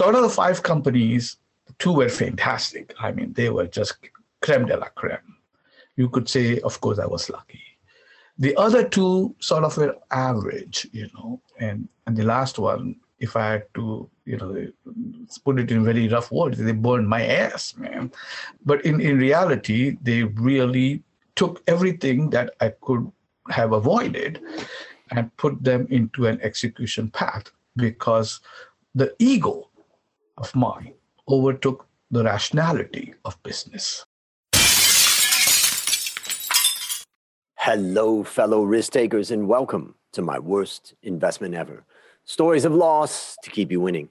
[0.00, 1.36] So out of the five companies,
[1.78, 2.94] two were fantastic.
[2.98, 3.98] I mean, they were just
[4.40, 5.36] creme de la creme.
[5.96, 7.60] You could say, of course, I was lucky.
[8.38, 13.36] The other two sort of were average, you know, and and the last one, if
[13.36, 14.72] I had to, you know,
[15.44, 18.10] put it in very rough words, they burned my ass, man.
[18.64, 21.02] But in, in reality, they really
[21.36, 23.12] took everything that I could
[23.50, 24.40] have avoided
[25.10, 28.40] and put them into an execution path because
[28.94, 29.69] the ego
[30.40, 30.94] of mine
[31.28, 34.04] overtook the rationality of business.
[37.58, 41.84] Hello, fellow risk takers, and welcome to my worst investment ever.
[42.24, 44.08] Stories of loss to keep you winning.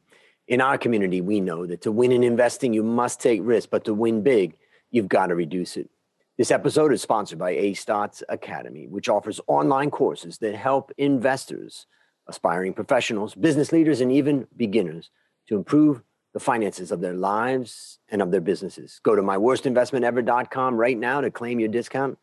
[0.48, 3.84] In our community, we know that to win in investing, you must take risk, but
[3.86, 4.56] to win big,
[4.92, 5.90] you've got to reduce it.
[6.38, 11.88] This episode is sponsored by A Stotz Academy, which offers online courses that help investors,
[12.28, 15.10] aspiring professionals, business leaders, and even beginners
[15.48, 16.02] to improve
[16.34, 19.00] the finances of their lives and of their businesses.
[19.04, 22.18] Go to myworstinvestmentever.com right now to claim your discount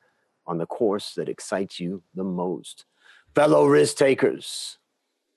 [0.46, 2.84] on the course that excites you the most.
[3.34, 4.78] Fellow risk takers,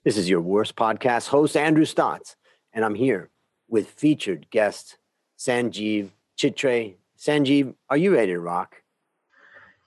[0.03, 2.35] this is your worst podcast host, Andrew Stotz,
[2.71, 3.29] and I'm here
[3.67, 4.97] with featured guest
[5.38, 6.95] Sanjeev Chitre.
[7.17, 8.77] Sanjeev, are you ready to rock?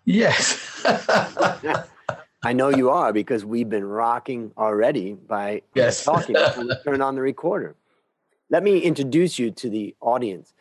[0.05, 0.85] Yes.
[2.45, 6.03] I know you are because we've been rocking already by yes.
[6.05, 6.35] talking.
[6.85, 7.77] turn on the recorder.
[8.53, 10.53] Let me introduce you to the audience.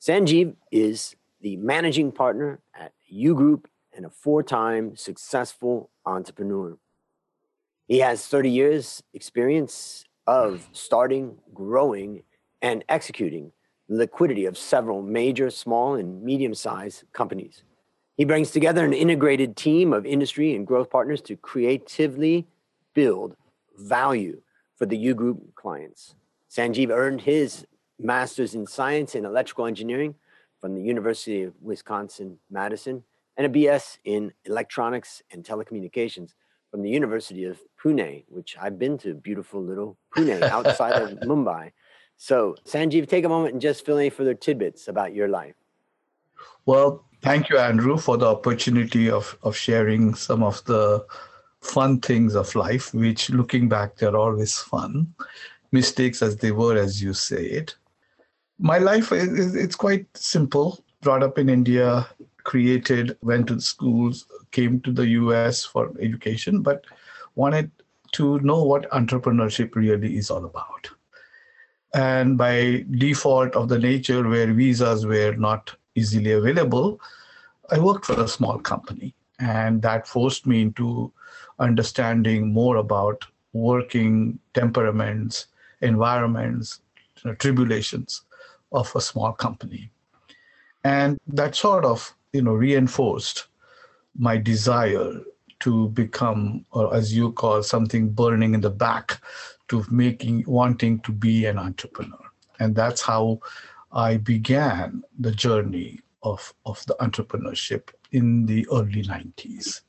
[0.00, 6.76] Sanjeev is the managing partner at U Group and a four time successful entrepreneur.
[7.86, 12.24] He has 30 years experience of starting, growing,
[12.60, 13.52] and executing
[13.88, 17.62] the liquidity of several major small and medium sized companies.
[18.16, 22.48] He brings together an integrated team of industry and growth partners to creatively
[22.94, 23.36] build
[23.76, 24.42] value
[24.74, 26.16] for the U Group clients.
[26.50, 27.66] Sanjeev earned his
[27.98, 30.14] master's in science in electrical engineering
[30.60, 33.04] from the University of Wisconsin Madison
[33.36, 36.34] and a BS in electronics and telecommunications
[36.70, 41.72] from the University of Pune, which I've been to beautiful little Pune outside of Mumbai.
[42.16, 45.54] So, Sanjeev, take a moment and just fill any further tidbits about your life.
[46.66, 51.06] Well, thank you, Andrew, for the opportunity of, of sharing some of the
[51.60, 55.14] fun things of life, which looking back, they're always fun.
[55.70, 57.76] Mistakes as they were, as you say it.
[58.58, 60.82] My life is it's quite simple.
[61.02, 62.06] Brought up in India,
[62.44, 66.84] created, went to schools, came to the US for education, but
[67.34, 67.70] wanted
[68.12, 70.88] to know what entrepreneurship really is all about.
[71.94, 77.00] And by default of the nature where visas were not easily available,
[77.70, 79.14] I worked for a small company.
[79.38, 81.12] And that forced me into
[81.58, 85.46] understanding more about working temperaments,
[85.80, 86.80] environments,
[87.16, 88.22] you know, tribulations
[88.72, 89.90] of a small company.
[90.84, 93.46] And that sort of you know reinforced
[94.16, 95.12] my desire
[95.60, 99.20] to become or as you call something burning in the back
[99.68, 102.24] to making wanting to be an entrepreneur
[102.60, 103.38] and that's how
[103.92, 109.82] i began the journey of of the entrepreneurship in the early 90s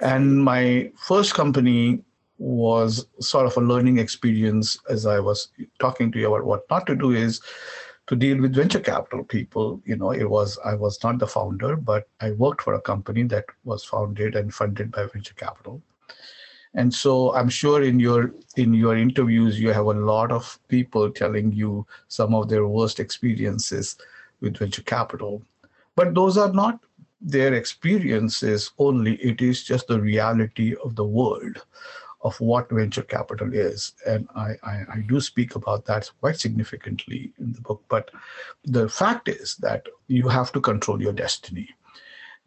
[0.00, 2.00] and my first company
[2.38, 6.86] was sort of a learning experience as i was talking to you about what not
[6.86, 7.40] to do is
[8.08, 9.80] to deal with venture capital people.
[9.84, 13.22] You know, it was I was not the founder, but I worked for a company
[13.24, 15.82] that was founded and funded by venture capital.
[16.74, 21.10] And so I'm sure in your in your interviews you have a lot of people
[21.10, 23.96] telling you some of their worst experiences
[24.40, 25.42] with venture capital.
[25.94, 26.80] But those are not
[27.20, 31.64] their experiences only, it is just the reality of the world
[32.22, 33.92] of what venture capital is.
[34.06, 37.84] And I, I, I, do speak about that quite significantly in the book.
[37.88, 38.10] But
[38.64, 41.68] the fact is that you have to control your destiny.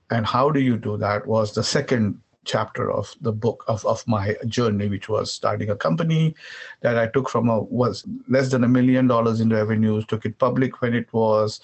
[0.09, 4.05] And how do you do that was the second chapter of the book of, of
[4.07, 6.35] my journey, which was starting a company
[6.81, 10.37] that I took from a was less than a million dollars in revenues, took it
[10.39, 11.61] public when it was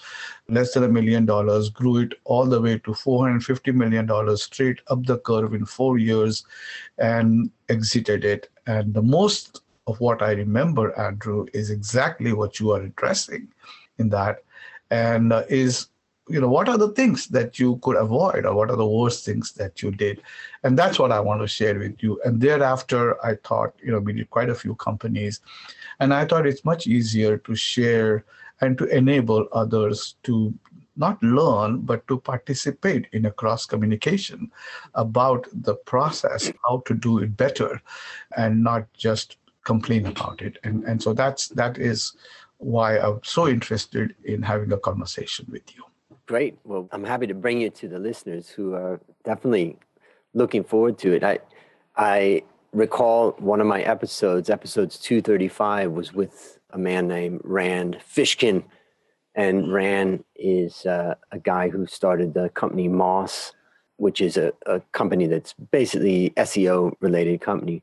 [0.48, 4.80] less than a million dollars, grew it all the way to 450 million dollars straight
[4.88, 6.44] up the curve in four years
[6.98, 8.50] and exited it.
[8.66, 13.48] And the most of what I remember, Andrew, is exactly what you are addressing
[13.98, 14.42] in that
[14.90, 15.88] and uh, is
[16.28, 19.24] you know what are the things that you could avoid or what are the worst
[19.24, 20.22] things that you did
[20.62, 23.98] and that's what i want to share with you and thereafter i thought you know
[23.98, 25.40] we did quite a few companies
[26.00, 28.24] and i thought it's much easier to share
[28.60, 30.52] and to enable others to
[30.96, 34.50] not learn but to participate in a cross communication
[34.94, 37.80] about the process how to do it better
[38.36, 39.36] and not just
[39.68, 40.56] complain about it.
[40.64, 42.16] And and so that's that is
[42.56, 45.84] why I'm so interested in having a conversation with you.
[46.28, 46.58] Great.
[46.62, 49.78] Well, I'm happy to bring you to the listeners who are definitely
[50.34, 51.24] looking forward to it.
[51.24, 51.38] I
[51.96, 52.42] I
[52.74, 58.62] recall one of my episodes, episodes 235, was with a man named Rand Fishkin.
[59.34, 63.52] And Rand is uh, a guy who started the company Moz,
[63.96, 67.82] which is a, a company that's basically SEO related company.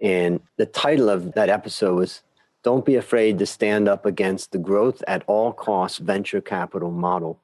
[0.00, 2.22] And the title of that episode was
[2.62, 7.40] Don't Be Afraid to Stand Up Against the Growth at All Costs Venture Capital Model.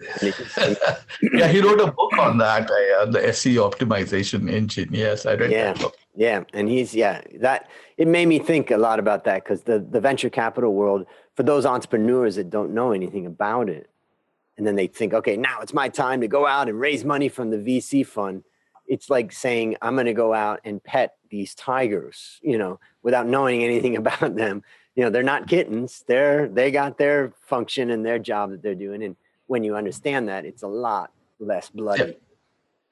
[1.34, 4.88] yeah, he wrote a book on that, uh, the SEO optimization engine.
[4.92, 5.96] Yes, I read yeah, that book.
[6.16, 9.78] Yeah, and he's yeah that it made me think a lot about that because the
[9.78, 13.90] the venture capital world for those entrepreneurs that don't know anything about it,
[14.56, 17.28] and then they think, okay, now it's my time to go out and raise money
[17.28, 18.44] from the VC fund.
[18.86, 23.26] It's like saying I'm going to go out and pet these tigers, you know, without
[23.26, 24.62] knowing anything about them.
[24.94, 26.04] You know, they're not kittens.
[26.06, 29.16] They're they got their function and their job that they're doing, and
[29.50, 31.10] when you understand that, it's a lot
[31.40, 32.16] less bloody.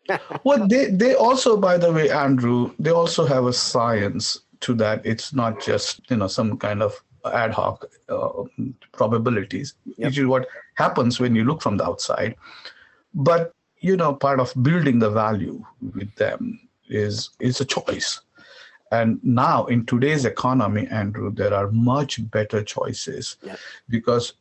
[0.08, 0.18] Yeah.
[0.44, 5.06] well, they, they also, by the way, Andrew, they also have a science to that.
[5.06, 7.00] It's not just, you know, some kind of
[7.32, 8.42] ad hoc uh,
[8.90, 10.08] probabilities, yep.
[10.08, 12.34] which is what happens when you look from the outside.
[13.14, 15.64] But, you know, part of building the value
[15.94, 16.58] with them
[16.88, 18.20] is is a choice.
[18.90, 23.58] And now in today's economy, Andrew, there are much better choices yep.
[23.88, 24.32] because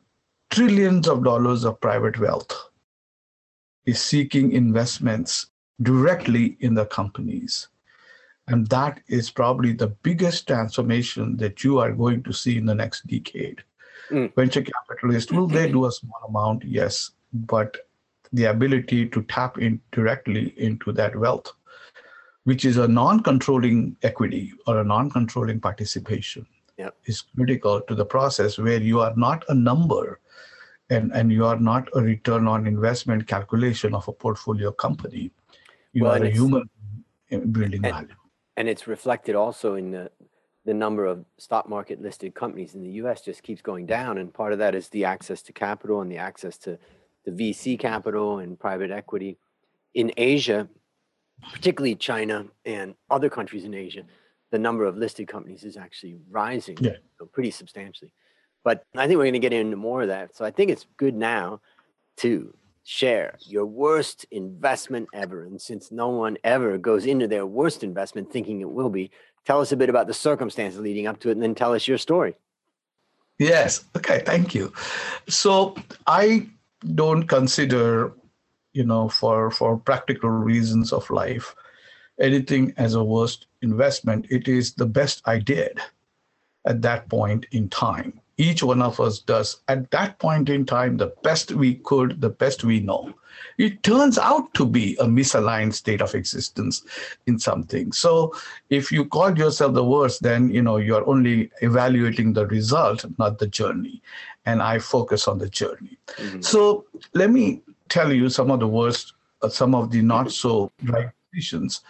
[0.49, 2.69] trillions of dollars of private wealth
[3.85, 5.47] is seeking investments
[5.81, 7.67] directly in the companies.
[8.47, 12.75] And that is probably the biggest transformation that you are going to see in the
[12.75, 13.63] next decade.
[14.09, 14.33] Mm.
[14.35, 16.63] Venture capitalists, will they do a small amount?
[16.63, 17.11] Yes.
[17.33, 17.77] But
[18.31, 21.51] the ability to tap in directly into that wealth,
[22.45, 26.45] which is a non controlling equity or a non controlling participation,
[26.77, 26.95] yep.
[27.05, 30.19] is critical to the process where you are not a number
[30.89, 35.31] and, and you are not a return on investment calculation of a portfolio company.
[35.93, 36.69] You well, are a human
[37.29, 38.15] building and, value.
[38.55, 40.11] And it's reflected also in the
[40.67, 44.17] the number of stock market listed companies in the US just keeps going down.
[44.17, 46.77] And part of that is the access to capital and the access to
[47.23, 49.37] the VC capital and private equity.
[49.93, 50.67] In Asia,
[51.53, 54.03] particularly China and other countries in Asia,
[54.51, 56.95] the number of listed companies is actually rising yeah.
[57.31, 58.13] pretty substantially.
[58.63, 60.35] But I think we're going to get into more of that.
[60.35, 61.61] So I think it's good now
[62.17, 62.53] to
[62.83, 65.43] share your worst investment ever.
[65.43, 69.11] And since no one ever goes into their worst investment thinking it will be,
[69.45, 71.87] tell us a bit about the circumstances leading up to it and then tell us
[71.87, 72.35] your story.
[73.39, 73.85] Yes.
[73.95, 74.21] Okay.
[74.25, 74.73] Thank you.
[75.27, 75.75] So
[76.07, 76.47] I
[76.95, 78.13] don't consider,
[78.73, 81.55] you know, for for practical reasons of life,
[82.19, 84.27] anything as a worst investment.
[84.29, 85.79] It is the best I did
[86.65, 90.97] at that point in time each one of us does at that point in time
[90.97, 93.13] the best we could, the best we know.
[93.57, 96.83] It turns out to be a misaligned state of existence
[97.25, 97.91] in something.
[97.91, 98.33] So
[98.69, 103.39] if you call yourself the worst, then you know you're only evaluating the result, not
[103.39, 104.01] the journey.
[104.45, 105.97] And I focus on the journey.
[106.17, 106.41] Mm-hmm.
[106.41, 110.71] So let me tell you some of the worst, uh, some of the not so
[110.83, 111.81] right decisions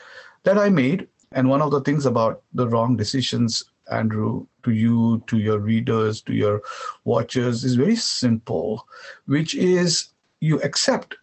[0.44, 1.08] that I made.
[1.34, 6.22] And one of the things about the wrong decisions Andrew, to you, to your readers,
[6.24, 6.62] to your
[7.04, 8.88] watchers is very simple,
[9.26, 11.16] which is you accept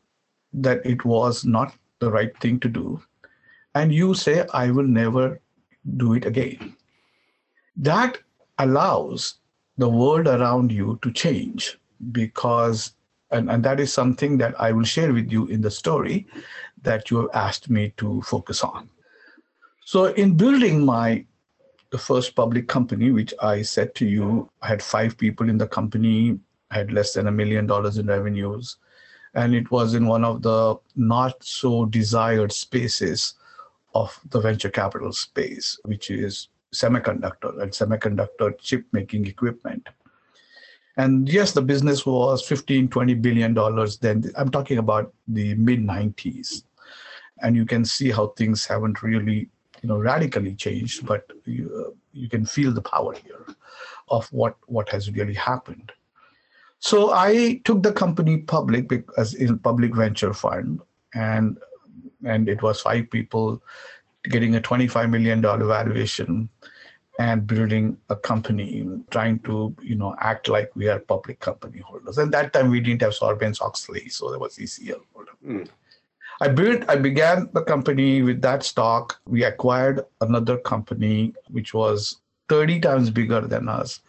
[0.53, 3.03] that it was not the right thing to do,
[3.75, 5.41] and you say, I will never
[5.97, 6.77] do it again.
[7.77, 8.19] That
[8.59, 9.35] allows
[9.77, 11.79] the world around you to change
[12.13, 12.95] because,
[13.31, 16.27] and, and that is something that I will share with you in the story
[16.85, 18.89] that you have asked me to focus on.
[19.85, 21.25] So, in building my
[21.91, 25.69] the first public company, which I said to you, I had five people in the
[25.69, 26.41] company,
[26.73, 28.79] I had less than a million dollars in revenues.
[29.35, 33.35] And it was in one of the not so desired spaces
[33.95, 39.89] of the venture capital space, which is semiconductor and semiconductor chip making equipment.
[40.97, 44.25] And yes, the business was 15, 20 billion dollars then.
[44.37, 46.65] I'm talking about the mid 90s.
[47.43, 49.49] And you can see how things haven't really
[49.85, 53.47] you know radically changed, but you, uh, you can feel the power here
[54.09, 55.93] of what what has really happened.
[56.79, 60.81] So I took the company public as in public venture fund,
[61.15, 61.59] and
[62.25, 63.63] and it was five people
[64.25, 66.49] getting a twenty-five million dollar valuation
[67.19, 72.17] and building a company, trying to you know act like we are public company holders.
[72.17, 75.33] And that time we didn't have Sarbanes Oxley, so there was ECL holder.
[75.47, 75.69] Mm.
[76.41, 79.21] I built, I began the company with that stock.
[79.27, 84.01] We acquired another company, which was 30 times bigger than us,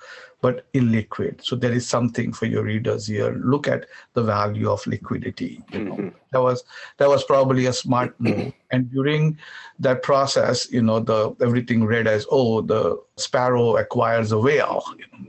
[0.42, 1.44] but illiquid.
[1.44, 3.40] So there is something for your readers here.
[3.44, 5.64] Look at the value of liquidity.
[5.72, 6.18] You know, mm-hmm.
[6.32, 6.64] that was
[6.98, 8.54] that was probably a smart move.
[8.72, 9.38] And during
[9.80, 14.84] that process, you know, the everything read as oh, the sparrow acquires a whale.
[14.98, 15.28] You know?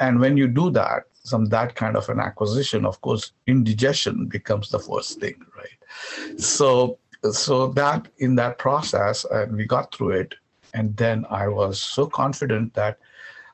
[0.00, 4.68] And when you do that, some that kind of an acquisition, of course, indigestion becomes
[4.68, 6.40] the first thing, right?
[6.40, 6.98] So
[7.32, 10.34] so that in that process, and we got through it,
[10.74, 12.98] and then I was so confident that,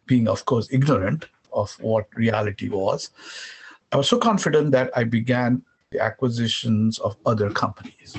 [0.06, 3.10] being of course ignorant of what reality was,
[3.92, 8.16] I was so confident that I began the acquisitions of other companies.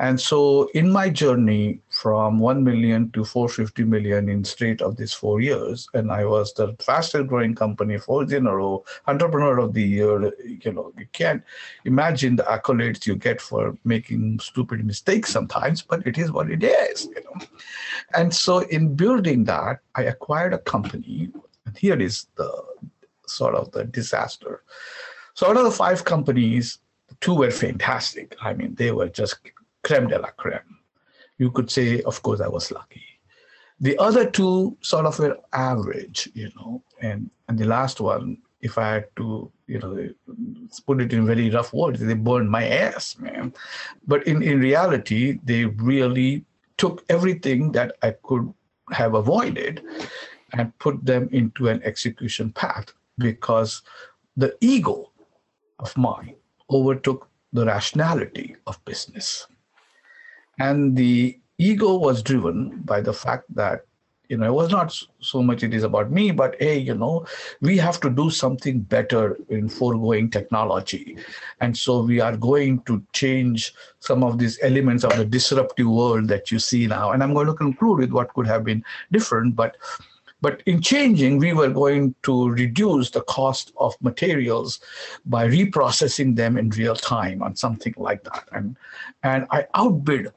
[0.00, 5.12] And so in my journey from 1 million to 450 million in straight of these
[5.12, 9.58] four years, and I was the fastest growing company four years in a row, entrepreneur
[9.58, 11.42] of the year, you know, you can't
[11.84, 16.64] imagine the accolades you get for making stupid mistakes sometimes, but it is what it
[16.64, 17.46] is, you know.
[18.14, 21.28] And so in building that, I acquired a company,
[21.66, 22.50] and here is the
[23.26, 24.62] sort of the disaster.
[25.34, 26.78] So out of the five companies,
[27.20, 28.34] two were fantastic.
[28.40, 29.40] I mean, they were just
[29.82, 30.78] creme de la creme.
[31.38, 33.02] You could say, of course, I was lucky.
[33.80, 38.76] The other two sort of were average, you know, and and the last one, if
[38.76, 40.08] I had to, you know,
[40.86, 43.54] put it in very rough words, they burned my ass, man.
[44.06, 46.44] But in, in reality, they really
[46.76, 48.52] took everything that I could
[48.92, 49.82] have avoided
[50.52, 53.82] and put them into an execution path because
[54.36, 55.10] the ego
[55.78, 56.34] of mine
[56.70, 59.46] overtook the rationality of business.
[60.60, 63.86] And the ego was driven by the fact that,
[64.28, 67.26] you know, it was not so much it is about me, but hey, you know,
[67.62, 71.16] we have to do something better in foregoing technology.
[71.60, 76.28] And so we are going to change some of these elements of the disruptive world
[76.28, 77.10] that you see now.
[77.10, 79.76] And I'm going to conclude with what could have been different, but
[80.42, 84.80] but in changing, we were going to reduce the cost of materials
[85.26, 88.48] by reprocessing them in real time on something like that.
[88.52, 88.76] And,
[89.22, 90.32] and I outbid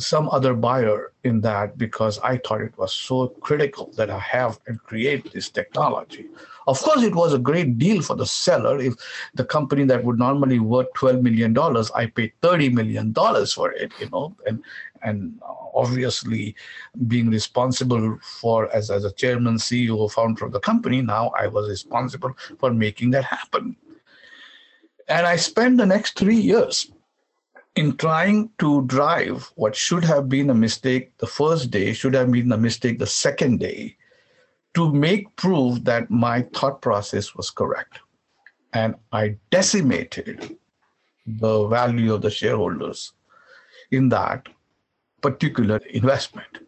[0.00, 4.58] some other buyer in that because I thought it was so critical that I have
[4.66, 6.26] and create this technology.
[6.66, 8.78] Of course, it was a great deal for the seller.
[8.78, 8.94] If
[9.34, 11.56] the company that would normally worth $12 million,
[11.94, 14.62] I paid $30 million for it, you know, and
[15.02, 15.40] and
[15.74, 16.54] obviously
[17.06, 21.68] being responsible for as, as a chairman, CEO, founder of the company, now I was
[21.68, 23.76] responsible for making that happen.
[25.08, 26.92] And I spent the next three years
[27.76, 32.30] in trying to drive what should have been a mistake the first day, should have
[32.30, 33.96] been a mistake the second day,
[34.74, 38.00] to make proof that my thought process was correct.
[38.72, 40.56] And I decimated
[41.26, 43.12] the value of the shareholders
[43.90, 44.48] in that
[45.20, 46.58] particular investment.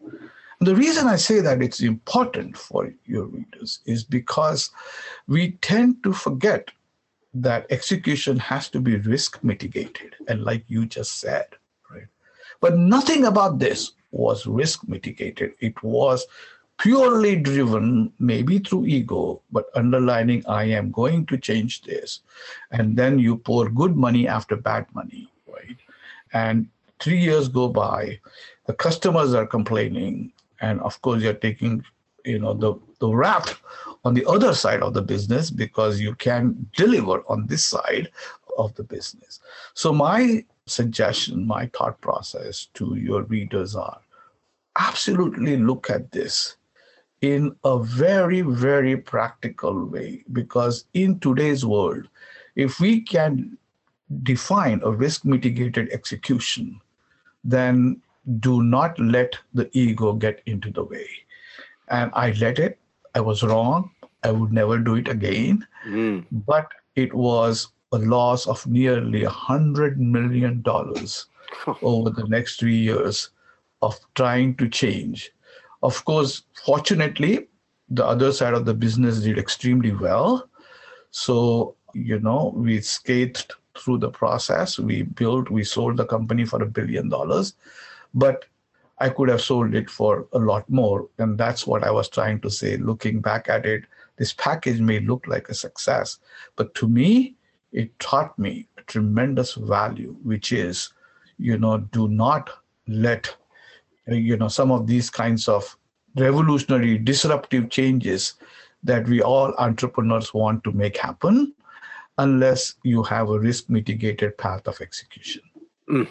[0.59, 4.69] And the reason I say that it's important for your readers is because
[5.27, 6.69] we tend to forget
[7.33, 10.15] that execution has to be risk mitigated.
[10.27, 11.47] And like you just said,
[11.89, 12.07] right?
[12.61, 15.53] But nothing about this was risk mitigated.
[15.59, 16.25] It was
[16.77, 22.21] purely driven, maybe through ego, but underlining, I am going to change this.
[22.71, 25.77] And then you pour good money after bad money, right?
[26.33, 26.67] And
[26.99, 28.19] three years go by,
[28.65, 31.83] the customers are complaining, and of course, you're taking
[32.25, 33.49] you know the the rap
[34.05, 38.09] on the other side of the business because you can deliver on this side
[38.57, 39.41] of the business.
[39.73, 43.99] So, my suggestion, my thought process to your readers are
[44.79, 46.55] absolutely look at this
[47.19, 52.07] in a very, very practical way because in today's world,
[52.55, 53.57] if we can
[54.23, 56.79] define a risk mitigated execution,
[57.43, 58.01] then
[58.39, 61.09] do not let the ego get into the way.
[61.89, 62.79] And I let it
[63.15, 63.91] I was wrong.
[64.23, 65.67] I would never do it again.
[65.87, 66.25] Mm.
[66.31, 71.27] But it was a loss of nearly a hundred million dollars
[71.81, 73.29] over the next three years
[73.81, 75.31] of trying to change.
[75.83, 77.47] Of course, fortunately,
[77.89, 80.49] the other side of the business did extremely well.
[81.11, 84.79] So, you know, we scathed through the process.
[84.79, 87.53] We built, we sold the company for a billion dollars.
[88.13, 88.45] But
[88.99, 91.09] I could have sold it for a lot more.
[91.17, 92.77] And that's what I was trying to say.
[92.77, 93.85] Looking back at it,
[94.17, 96.19] this package may look like a success,
[96.55, 97.35] but to me,
[97.71, 100.93] it taught me a tremendous value, which is,
[101.39, 102.51] you know, do not
[102.87, 103.35] let,
[104.07, 105.75] you know, some of these kinds of
[106.15, 108.35] revolutionary, disruptive changes
[108.83, 111.53] that we all entrepreneurs want to make happen
[112.19, 115.41] unless you have a risk mitigated path of execution.
[115.89, 116.07] Mm.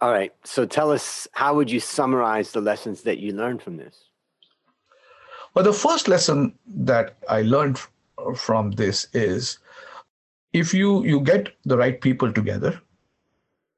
[0.00, 0.32] All right.
[0.44, 4.06] So tell us, how would you summarize the lessons that you learned from this?
[5.54, 7.78] Well, the first lesson that I learned
[8.36, 9.58] from this is
[10.52, 12.80] if you you get the right people together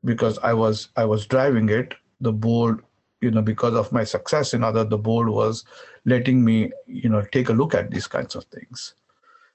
[0.04, 2.82] because i was i was driving it the board
[3.20, 5.64] you know because of my success in other the board was
[6.04, 8.94] letting me you know take a look at these kinds of things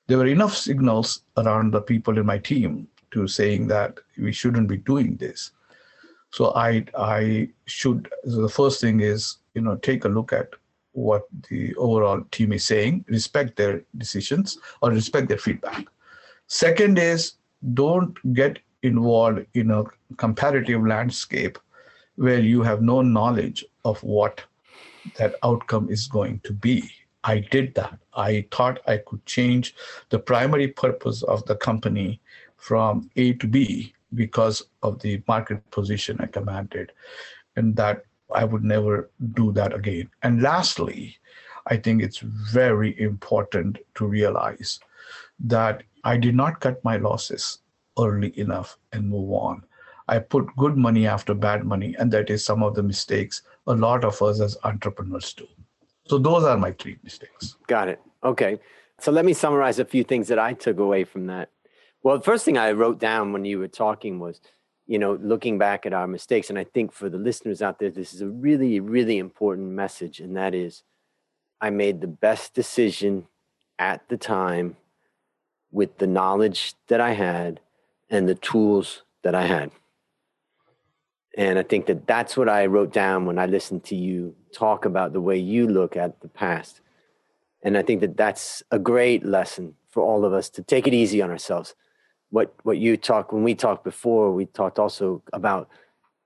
[0.07, 4.67] there were enough signals around the people in my team to saying that we shouldn't
[4.67, 5.51] be doing this
[6.31, 10.49] so i i should so the first thing is you know take a look at
[10.93, 15.85] what the overall team is saying respect their decisions or respect their feedback
[16.47, 17.33] second is
[17.73, 19.83] don't get involved in a
[20.17, 21.57] comparative landscape
[22.15, 24.43] where you have no knowledge of what
[25.17, 26.89] that outcome is going to be.
[27.23, 27.97] I did that.
[28.13, 29.75] I thought I could change
[30.09, 32.19] the primary purpose of the company
[32.57, 36.91] from A to B because of the market position I commanded,
[37.55, 40.09] and that I would never do that again.
[40.23, 41.17] And lastly,
[41.67, 44.79] I think it's very important to realize
[45.39, 47.59] that I did not cut my losses
[47.99, 49.63] early enough and move on.
[50.07, 53.73] I put good money after bad money, and that is some of the mistakes a
[53.73, 55.45] lot of us as entrepreneurs do.
[56.05, 57.57] So those are my three mistakes.
[57.67, 58.01] Got it.
[58.23, 58.59] Okay.
[58.99, 61.49] So let me summarize a few things that I took away from that.
[62.03, 64.39] Well, the first thing I wrote down when you were talking was,
[64.85, 66.49] you know, looking back at our mistakes.
[66.49, 70.19] And I think for the listeners out there, this is a really, really important message.
[70.19, 70.83] And that is,
[71.59, 73.27] I made the best decision
[73.79, 74.77] at the time
[75.71, 77.59] with the knowledge that I had
[78.09, 79.71] and the tools that I had.
[81.37, 84.85] And I think that that's what I wrote down when I listened to you talk
[84.85, 86.81] about the way you look at the past.
[87.61, 90.93] And I think that that's a great lesson for all of us to take it
[90.93, 91.75] easy on ourselves.
[92.29, 95.69] What what you talked when we talked before, we talked also about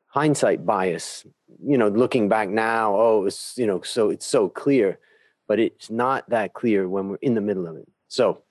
[0.08, 1.26] hindsight bias.
[1.64, 5.00] You know, looking back now, oh, it's you know, so it's so clear,
[5.48, 7.88] but it's not that clear when we're in the middle of it.
[8.08, 8.42] So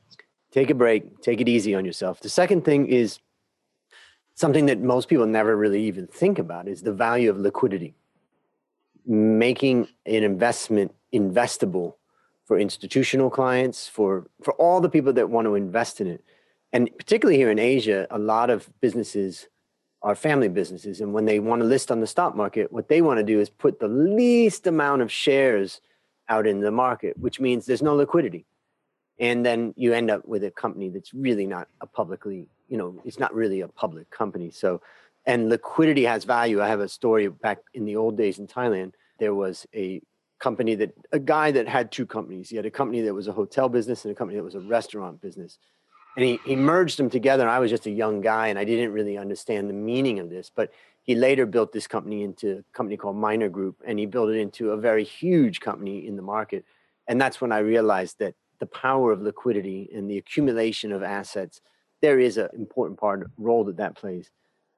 [0.52, 2.20] take a break, take it easy on yourself.
[2.20, 3.18] The second thing is
[4.34, 7.94] something that most people never really even think about is the value of liquidity.
[9.06, 11.94] Making an investment investable
[12.46, 16.24] for institutional clients, for, for all the people that want to invest in it.
[16.72, 19.48] And particularly here in Asia, a lot of businesses
[20.02, 21.00] are family businesses.
[21.00, 23.40] And when they want to list on the stock market, what they want to do
[23.40, 25.80] is put the least amount of shares
[26.28, 28.46] out in the market, which means there's no liquidity.
[29.18, 32.94] And then you end up with a company that's really not a publicly you know
[33.04, 34.50] it's not really a public company.
[34.50, 34.80] So
[35.26, 36.62] and liquidity has value.
[36.62, 38.92] I have a story back in the old days in thailand.
[39.18, 40.00] There was a
[40.38, 42.48] company that a guy that had two companies.
[42.48, 44.60] He had a company that was a hotel business and a company that was a
[44.60, 45.58] restaurant business
[46.16, 48.64] and he, he merged them together And i was just a young guy and i
[48.64, 50.70] didn't really understand the meaning of this but
[51.02, 54.36] he later built this company into a company called Minor Group and he built it
[54.36, 56.64] into a very huge company in the market
[57.08, 61.60] and that's when i realized that the power of liquidity and the accumulation of assets,
[62.02, 64.30] there is an important part role that that plays.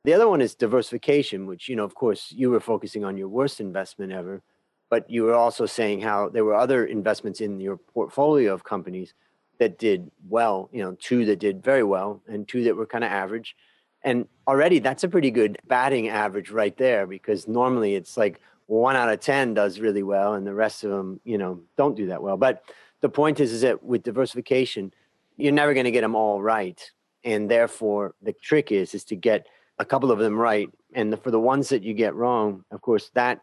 [0.04, 3.28] The other one is diversification, which, you know, of course, you were focusing on your
[3.28, 4.42] worst investment ever,
[4.88, 9.14] but you were also saying how there were other investments in your portfolio of companies
[9.62, 13.04] that did well, you know, two that did very well and two that were kind
[13.04, 13.54] of average.
[14.02, 18.96] And already that's a pretty good batting average right there because normally it's like one
[18.96, 22.06] out of 10 does really well and the rest of them, you know, don't do
[22.06, 22.36] that well.
[22.36, 22.64] But
[23.02, 24.92] the point is, is that with diversification,
[25.36, 26.80] you're never going to get them all right.
[27.22, 29.46] And therefore, the trick is, is to get
[29.78, 30.68] a couple of them right.
[30.92, 33.42] And the, for the ones that you get wrong, of course, that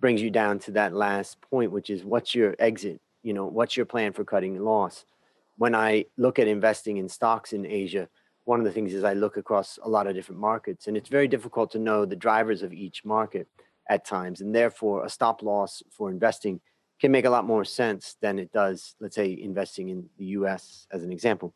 [0.00, 3.02] brings you down to that last point, which is what's your exit?
[3.22, 5.04] You know, what's your plan for cutting loss?
[5.58, 8.08] When I look at investing in stocks in Asia,
[8.44, 11.08] one of the things is I look across a lot of different markets, and it's
[11.08, 13.48] very difficult to know the drivers of each market
[13.90, 14.40] at times.
[14.40, 16.60] And therefore, a stop loss for investing
[17.00, 20.86] can make a lot more sense than it does, let's say, investing in the US
[20.92, 21.52] as an example.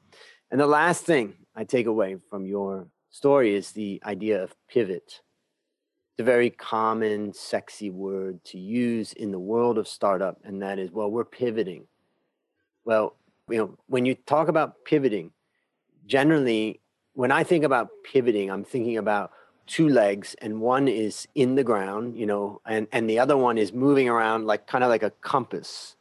[0.50, 5.20] And the last thing I take away from your story is the idea of pivot.
[6.12, 10.78] It's a very common, sexy word to use in the world of startup, and that
[10.78, 11.86] is, well, we're pivoting.
[12.84, 13.16] Well,
[13.52, 15.30] you know, when you talk about pivoting,
[16.06, 16.80] generally,
[17.12, 19.32] when I think about pivoting, I'm thinking about
[19.66, 23.56] two legs and one is in the ground you know and and the other one
[23.56, 25.96] is moving around like kind of like a compass.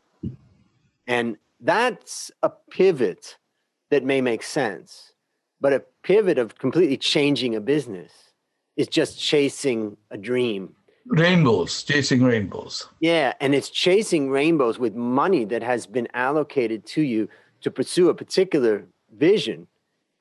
[1.07, 3.37] And that's a pivot
[3.89, 5.13] that may make sense
[5.59, 8.11] but a pivot of completely changing a business
[8.77, 10.75] is just chasing a dream.
[11.05, 12.87] Rainbows chasing rainbows.
[12.99, 17.29] Yeah and it's chasing rainbows with money that has been allocated to you
[17.61, 19.67] to pursue a particular vision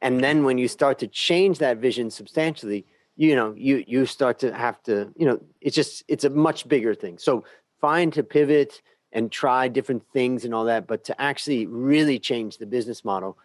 [0.03, 2.85] and then when you start to change that vision substantially
[3.17, 6.67] you know you you start to have to you know it's just it's a much
[6.69, 7.45] bigger thing so
[7.81, 10.87] find to pivot and try different things and all that.
[10.87, 13.37] But to actually really change the business model,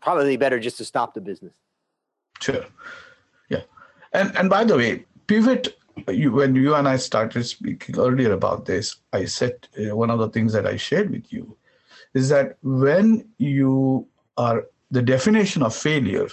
[0.00, 1.54] probably better just to stop the business.
[2.40, 2.64] Sure.
[3.48, 3.62] Yeah.
[4.12, 5.76] And and by the way, pivot.
[6.08, 10.18] You, when you and I started speaking earlier about this, I said uh, one of
[10.18, 11.56] the things that I shared with you
[12.16, 16.28] is that when you are the definition of failure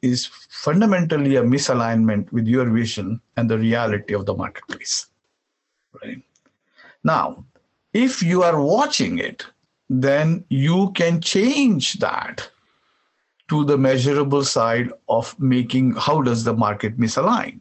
[0.00, 5.06] is fundamentally a misalignment with your vision and the reality of the marketplace.
[6.00, 6.22] Right?
[7.02, 7.44] Now,
[7.92, 9.44] if you are watching it,
[9.90, 12.48] then you can change that
[13.48, 17.58] to the measurable side of making how does the market misalign.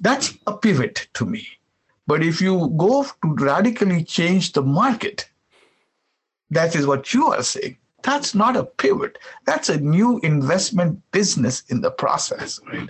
[0.00, 1.46] That's a pivot to me.
[2.08, 5.28] But if you go to radically change the market,
[6.50, 9.18] that is what you are saying that's not a pivot.
[9.44, 12.88] That's a new investment business in the process, right?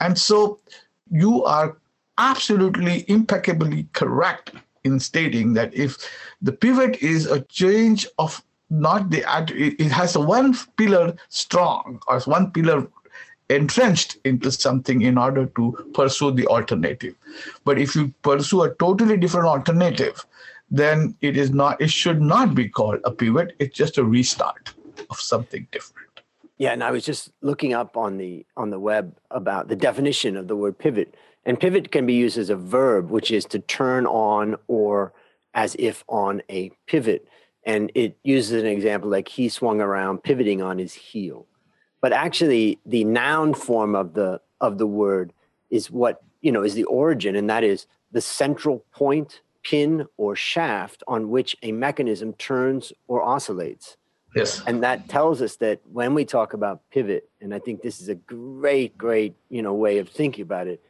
[0.00, 0.60] And so
[1.10, 1.76] you are
[2.18, 4.52] absolutely impeccably correct
[4.84, 5.96] in stating that if
[6.42, 12.50] the pivot is a change of not the it has one pillar strong or one
[12.50, 12.86] pillar
[13.50, 17.14] entrenched into something in order to pursue the alternative
[17.64, 20.24] but if you pursue a totally different alternative
[20.72, 23.54] then it is not it should not be called a pivot.
[23.58, 24.72] It's just a restart
[25.10, 26.08] of something different.
[26.56, 30.36] Yeah and i was just looking up on the on the web about the definition
[30.36, 31.14] of the word pivot.
[31.44, 35.12] And pivot can be used as a verb which is to turn on or
[35.54, 37.28] as if on a pivot.
[37.64, 41.46] And it uses an example like he swung around pivoting on his heel.
[42.00, 45.34] But actually the noun form of the of the word
[45.68, 50.36] is what you know is the origin and that is the central point pin or
[50.36, 53.96] shaft on which a mechanism turns or oscillates.
[54.34, 54.62] Yes.
[54.66, 58.08] And that tells us that when we talk about pivot, and I think this is
[58.08, 60.82] a great, great, you know, way of thinking about it,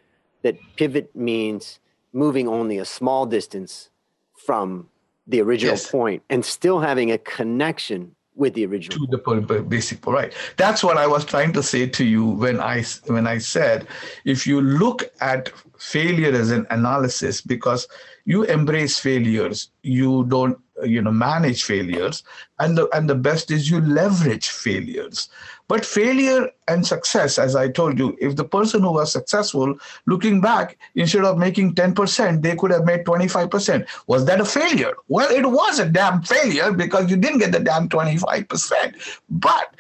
[0.43, 1.81] that pivot means
[2.13, 3.91] moving only a small distance
[4.37, 4.89] from
[5.27, 5.91] the original yes.
[5.91, 10.97] point and still having a connection with the original to the basic right that's what
[10.97, 13.87] i was trying to say to you when i when i said
[14.25, 17.89] if you look at failure as an analysis because
[18.25, 22.23] you embrace failures you don't you know manage failures
[22.61, 25.29] and the and the best is you leverage failures.
[25.69, 29.75] But failure and success as i told you if the person who was successful
[30.07, 34.95] looking back instead of making 10% they could have made 25% was that a failure?
[35.09, 39.75] Well it was a damn failure because you didn't get the damn 25% but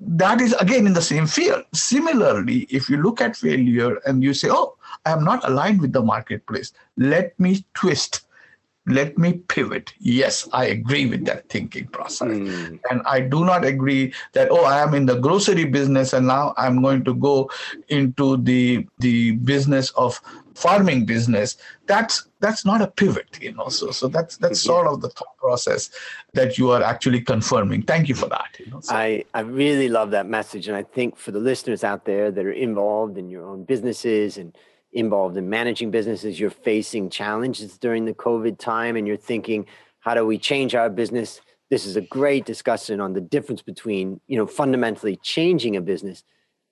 [0.00, 1.64] that is again in the same field.
[1.72, 5.92] Similarly if you look at failure and you say oh I am not aligned with
[5.92, 6.72] the marketplace.
[6.96, 8.22] Let me twist.
[8.86, 9.92] Let me pivot.
[9.98, 12.28] Yes, I agree with that thinking process.
[12.28, 12.80] Mm.
[12.90, 16.54] And I do not agree that, oh, I am in the grocery business and now
[16.56, 17.50] I'm going to go
[17.88, 20.18] into the the business of
[20.54, 21.58] farming business.
[21.86, 23.68] That's that's not a pivot, you know.
[23.68, 24.72] So so that's that's mm-hmm.
[24.72, 25.90] sort of the thought process
[26.32, 27.82] that you are actually confirming.
[27.82, 28.50] Thank you for that.
[28.58, 28.80] You know?
[28.80, 28.94] So.
[28.94, 30.66] I, I really love that message.
[30.66, 34.38] And I think for the listeners out there that are involved in your own businesses
[34.38, 34.56] and
[34.92, 39.66] involved in managing businesses, you're facing challenges during the COVID time, and you're thinking,
[40.00, 41.40] how do we change our business?
[41.70, 46.24] This is a great discussion on the difference between, you know, fundamentally changing a business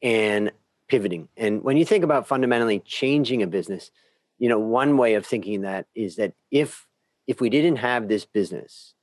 [0.03, 0.53] and
[0.89, 1.29] pivoting.
[1.37, 3.91] And when you think about fundamentally changing a business,
[4.39, 6.87] you know, one way of thinking that is that if
[7.27, 8.95] if we didn't have this business,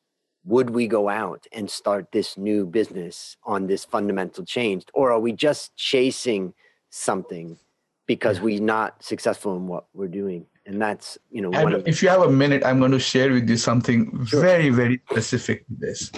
[0.45, 5.19] would we go out and start this new business on this fundamental change, or are
[5.19, 6.53] we just chasing
[6.89, 7.57] something
[8.05, 10.45] because we're not successful in what we're doing.
[10.65, 13.49] And that's you know and if you have a minute i'm going to share with
[13.49, 14.39] you something sure.
[14.39, 16.09] very very specific to this.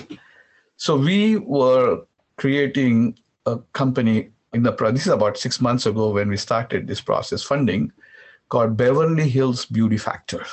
[0.77, 2.01] So we were
[2.37, 3.17] creating
[3.47, 7.41] a company in the this is about six months ago when we started this process
[7.41, 7.91] funding
[8.49, 10.45] called beverly hills beauty factor.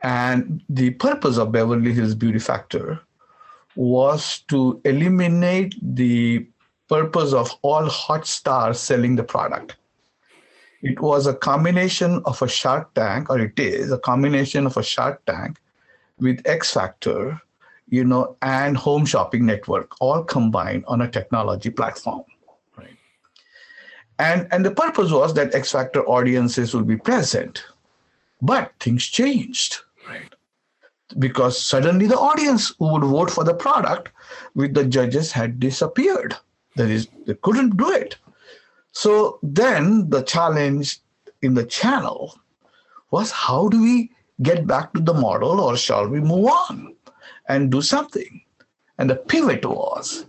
[0.00, 3.00] And the purpose of beverly hills beauty factor
[3.76, 6.46] was to eliminate the
[6.88, 9.76] purpose of all hot stars selling the product
[10.82, 14.82] it was a combination of a Shark Tank, or it is a combination of a
[14.82, 15.58] Shark Tank
[16.18, 17.40] with X Factor,
[17.88, 22.24] you know, and Home Shopping Network, all combined on a technology platform.
[22.76, 22.96] Right.
[24.18, 27.64] And, and the purpose was that X Factor audiences would be present.
[28.40, 30.32] But things changed, right?
[31.18, 34.10] Because suddenly the audience who would vote for the product
[34.54, 36.36] with the judges had disappeared.
[36.76, 38.16] That is, they couldn't do it.
[38.92, 40.98] So then the challenge
[41.42, 42.38] in the channel
[43.10, 44.10] was how do we
[44.42, 46.94] get back to the model or shall we move on
[47.48, 48.42] and do something?
[48.98, 50.26] And the pivot was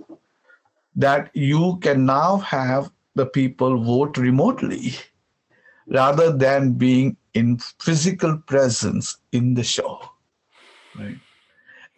[0.96, 4.94] that you can now have the people vote remotely
[5.88, 10.00] rather than being in physical presence in the show.
[10.98, 11.18] right?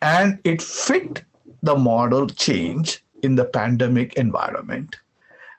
[0.02, 1.24] And it fit
[1.62, 4.96] the model change in the pandemic environment.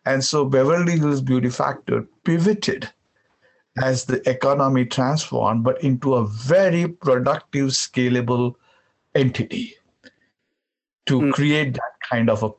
[0.04, 2.88] And so Beverly Hills Beauty Factor pivoted
[3.82, 8.54] as the economy transformed, but into a very productive, scalable
[9.14, 9.74] entity
[11.06, 11.32] to mm.
[11.32, 12.50] create that kind of a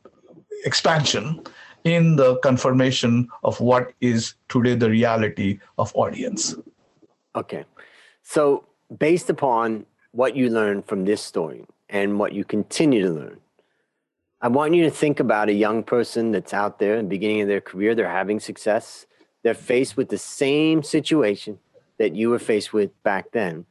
[0.65, 1.41] expansion
[1.83, 6.55] in the confirmation of what is today the reality of audience.
[7.35, 7.65] Okay.
[8.21, 8.65] So,
[8.97, 13.39] based upon what you learned from this story and what you continue to learn,
[14.43, 17.39] I want you to think about a young person that's out there in the beginning
[17.39, 19.05] of their career, they're having success,
[19.41, 21.59] they're faced with the same situation
[21.97, 23.65] that you were faced with back then.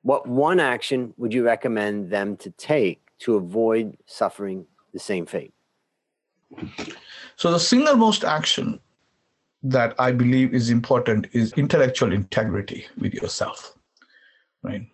[0.00, 5.52] What one action would you recommend them to take to avoid suffering the same fate?
[7.36, 8.80] So, the single most action
[9.62, 13.74] that I believe is important is intellectual integrity with yourself,
[14.62, 14.86] right?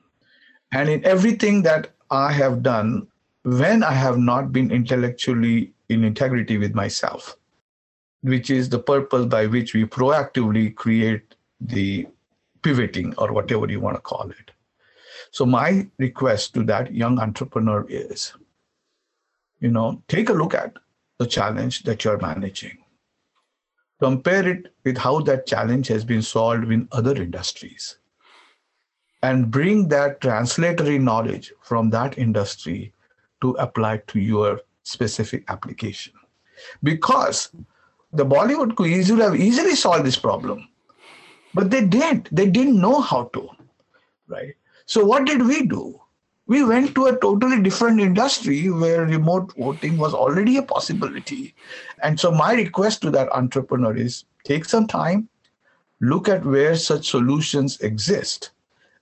[0.73, 3.07] And in everything that I have done,
[3.45, 7.37] when I have not been intellectually in integrity with myself,
[8.23, 12.07] which is the purpose by which we proactively create the
[12.63, 14.51] pivoting or whatever you want to call it.
[15.31, 18.33] So, my request to that young entrepreneur is
[19.61, 20.75] you know, take a look at
[21.19, 22.79] the challenge that you're managing
[24.01, 27.99] compare it with how that challenge has been solved in other industries
[29.23, 32.93] and bring that translatory knowledge from that industry
[33.45, 36.13] to apply to your specific application.
[36.83, 37.51] Because
[38.13, 40.69] the bollywood could would have easily solved this problem
[41.53, 42.29] but they didn't.
[42.35, 43.49] They didn't know how to
[44.29, 44.55] right?
[44.87, 46.01] So what did we do?
[46.47, 51.55] We went to a totally different industry where remote voting was already a possibility.
[52.03, 55.29] And so, my request to that entrepreneur is take some time,
[56.01, 58.51] look at where such solutions exist,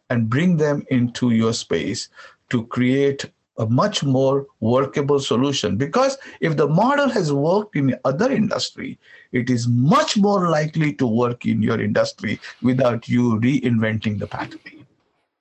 [0.09, 2.09] and bring them into your space
[2.51, 5.77] to create a much more workable solution.
[5.77, 8.99] Because if the model has worked in other industry,
[9.33, 14.61] it is much more likely to work in your industry without you reinventing the pattern.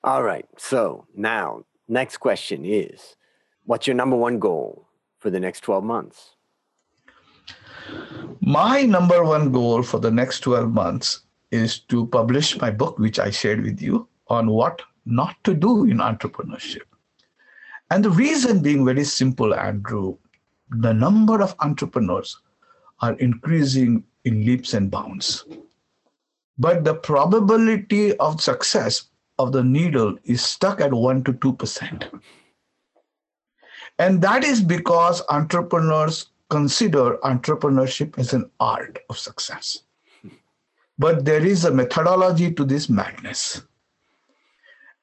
[0.04, 0.48] All right.
[0.58, 3.18] So now Next question is
[3.66, 4.88] What's your number one goal
[5.20, 6.36] for the next 12 months?
[8.40, 13.20] My number one goal for the next 12 months is to publish my book, which
[13.20, 16.88] I shared with you, on what not to do in entrepreneurship.
[17.92, 20.18] And the reason being very simple, Andrew
[20.78, 22.38] the number of entrepreneurs
[23.02, 25.44] are increasing in leaps and bounds.
[26.58, 32.22] But the probability of success of the needle is stuck at 1 to 2%.
[34.00, 39.84] And that is because entrepreneurs consider entrepreneurship as an art of success.
[40.98, 43.62] But there is a methodology to this madness.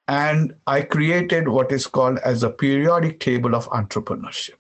[0.08, 4.54] And I created what is called as a periodic table of entrepreneurship.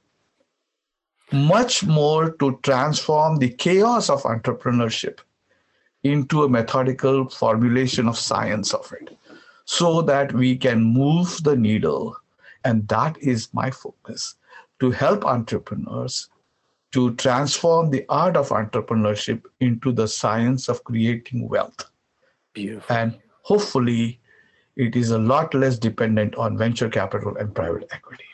[1.32, 5.18] Much more to transform the chaos of entrepreneurship
[6.02, 9.16] into a methodical formulation of science of it
[9.64, 12.16] so that we can move the needle.
[12.64, 14.36] And that is my focus
[14.80, 16.28] to help entrepreneurs
[16.92, 21.90] to transform the art of entrepreneurship into the science of creating wealth.
[22.54, 22.96] Beautiful.
[22.96, 24.20] And hopefully,
[24.78, 28.24] it is a lot less dependent on venture capital and private equity.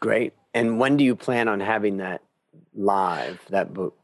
[0.00, 0.32] Great.
[0.54, 2.22] And when do you plan on having that
[2.74, 3.94] live, that book?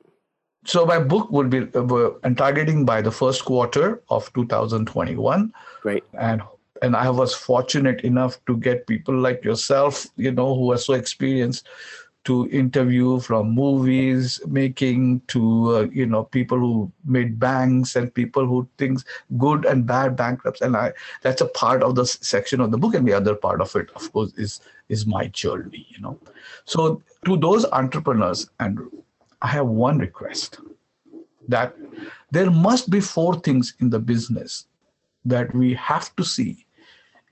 [0.67, 6.43] so my book will be uh, targeting by the first quarter of 2021 great and
[6.83, 10.95] and i was fortunate enough to get people like yourself you know who are so
[10.95, 11.69] experienced
[12.27, 15.43] to interview from movies making to
[15.77, 19.05] uh, you know people who made banks and people who thinks
[19.39, 22.95] good and bad bankrupts and i that's a part of the section of the book.
[22.95, 26.19] And the other part of it of course is is my journey you know.
[26.65, 28.81] So to those entrepreneurs and
[29.43, 30.59] I have one request
[31.49, 31.77] that
[32.31, 34.67] there must be four things in the business
[35.25, 36.67] that we have to see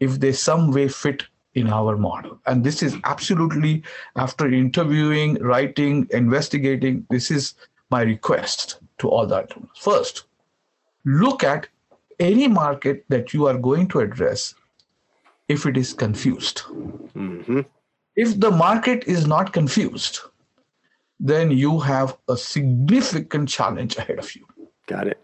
[0.01, 1.25] if they some way fit
[1.55, 2.39] in our model.
[2.47, 3.83] And this is absolutely
[4.17, 7.55] after interviewing, writing, investigating, this is
[7.91, 9.53] my request to all that.
[9.79, 10.25] First,
[11.05, 11.69] look at
[12.19, 14.55] any market that you are going to address
[15.49, 16.63] if it is confused.
[17.17, 17.61] Mm-hmm.
[18.17, 20.21] If the market is not confused,
[21.21, 24.47] then you have a significant challenge ahead of you.
[24.87, 25.21] Got it.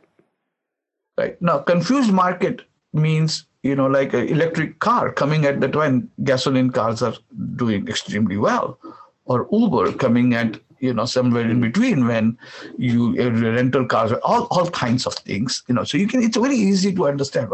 [1.16, 1.40] Right.
[1.42, 2.62] Now, confused market
[2.92, 7.14] means, you know, like an electric car coming at that time gasoline cars are
[7.56, 8.78] doing extremely well,
[9.26, 12.38] or Uber coming at, you know, somewhere in between when
[12.78, 15.84] you uh, rental cars, all, all kinds of things, you know.
[15.84, 17.50] So you can, it's very easy to understand.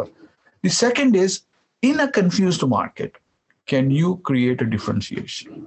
[0.63, 1.43] The second is
[1.83, 3.17] in a confused market,
[3.67, 5.67] can you create a differentiation?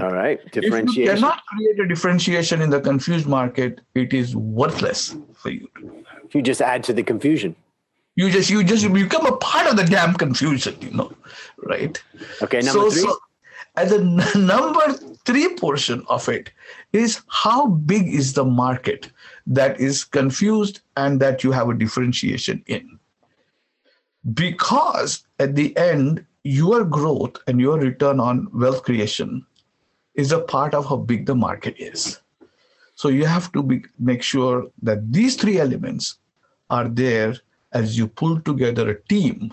[0.00, 0.88] All right, differentiation.
[0.88, 5.68] If you cannot create a differentiation in the confused market, it is worthless for you.
[6.32, 7.56] You just add to the confusion.
[8.14, 11.12] You just you just become a part of the damn confusion, you know,
[11.64, 12.02] right?
[12.42, 13.02] Okay, number so, three.
[13.02, 13.16] So,
[13.76, 14.92] and the number
[15.24, 16.50] three portion of it
[16.92, 19.10] is how big is the market
[19.46, 22.98] that is confused and that you have a differentiation in.
[24.34, 29.46] Because at the end, your growth and your return on wealth creation
[30.14, 32.20] is a part of how big the market is.
[32.94, 36.18] So you have to be, make sure that these three elements
[36.68, 37.36] are there
[37.72, 39.52] as you pull together a team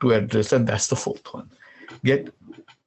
[0.00, 1.50] to address, and that's the fourth one.
[2.04, 2.32] Get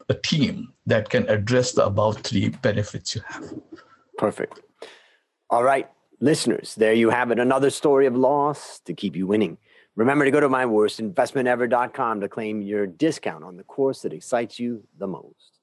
[0.09, 3.53] a team that can address the above three benefits you have.
[4.17, 4.61] Perfect.
[5.49, 7.39] All right, listeners, there you have it.
[7.39, 9.57] Another story of loss to keep you winning.
[9.95, 14.83] Remember to go to myworstinvestmentever.com to claim your discount on the course that excites you
[14.97, 15.59] the most.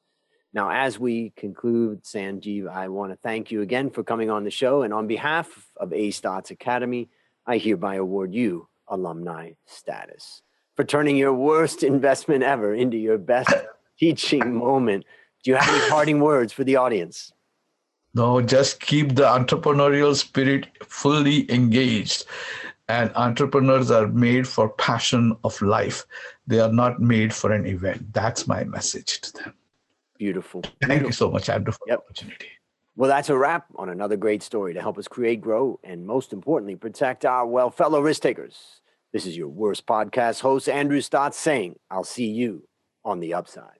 [0.53, 4.51] Now, as we conclude, Sanjeev, I want to thank you again for coming on the
[4.51, 4.83] show.
[4.83, 7.09] And on behalf of A Stotz Academy,
[7.47, 10.43] I hereby award you alumni status
[10.77, 13.53] for turning your worst investment ever into your best
[13.99, 15.05] teaching moment.
[15.43, 17.33] Do you have any parting words for the audience?
[18.15, 22.25] No, just keep the entrepreneurial spirit fully engaged.
[22.89, 26.05] And entrepreneurs are made for passion of life.
[26.49, 28.13] They are not made for an event.
[28.13, 29.55] That's my message to them.
[30.19, 30.63] Beautiful.
[30.63, 31.07] Thank Beautiful.
[31.07, 31.99] you so much, Andrew, for yep.
[31.99, 32.49] the opportunity.
[32.97, 36.33] Well, that's a wrap on another great story to help us create, grow, and most
[36.33, 38.81] importantly, protect our well fellow risk takers.
[39.13, 42.69] This is your worst podcast host, Andrew Stotz, saying, I'll see you
[43.05, 43.80] on the upside.